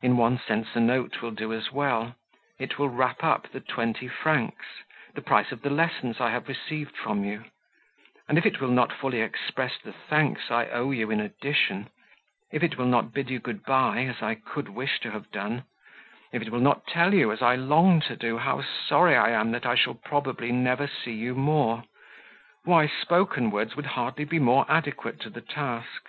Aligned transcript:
In 0.00 0.16
one 0.16 0.38
sense 0.38 0.68
a 0.74 0.78
note 0.80 1.22
will 1.22 1.32
do 1.32 1.52
as 1.52 1.72
well 1.72 2.14
it 2.60 2.78
will 2.78 2.88
wrap 2.88 3.24
up 3.24 3.50
the 3.50 3.58
20 3.58 4.06
francs, 4.06 4.64
the 5.14 5.20
price 5.22 5.50
of 5.50 5.62
the 5.62 5.70
lessons 5.70 6.20
I 6.20 6.30
have 6.30 6.46
received 6.46 6.96
from 6.96 7.24
you; 7.24 7.44
and 8.28 8.38
if 8.38 8.46
it 8.46 8.60
will 8.60 8.70
not 8.70 8.92
fully 8.92 9.20
express 9.20 9.76
the 9.82 9.92
thanks 9.92 10.52
I 10.52 10.66
owe 10.68 10.92
you 10.92 11.10
in 11.10 11.18
addition 11.18 11.90
if 12.52 12.62
it 12.62 12.78
will 12.78 12.86
not 12.86 13.12
bid 13.12 13.28
you 13.28 13.40
good 13.40 13.64
bye 13.64 14.04
as 14.04 14.22
I 14.22 14.36
could 14.36 14.68
wish 14.68 15.00
to 15.00 15.10
have 15.10 15.32
done 15.32 15.64
if 16.30 16.42
it 16.42 16.50
will 16.52 16.60
not 16.60 16.86
tell 16.86 17.12
you, 17.12 17.32
as 17.32 17.42
I 17.42 17.56
long 17.56 18.00
to 18.02 18.14
do, 18.14 18.38
how 18.38 18.62
sorry 18.62 19.16
I 19.16 19.30
am 19.30 19.50
that 19.50 19.66
I 19.66 19.74
shall 19.74 19.94
probably 19.94 20.52
never 20.52 20.86
see 20.86 21.12
you 21.14 21.34
more 21.34 21.82
why, 22.62 22.86
spoken 22.86 23.50
words 23.50 23.74
would 23.74 23.86
hardly 23.98 24.24
be 24.24 24.38
more 24.38 24.64
adequate 24.70 25.18
to 25.22 25.28
the 25.30 25.40
task. 25.40 26.06